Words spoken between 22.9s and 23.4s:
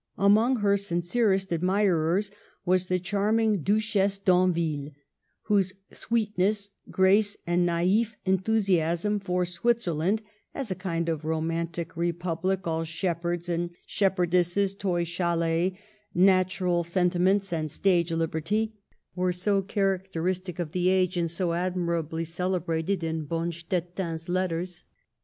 in